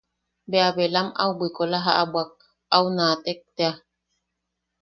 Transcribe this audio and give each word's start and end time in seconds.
Bea 0.49 0.69
belam 0.75 1.07
au 1.21 1.31
bwikola 1.37 1.77
jabwak 1.85 2.31
au 2.75 2.85
naatek 2.95 3.39
tea. 3.55 3.73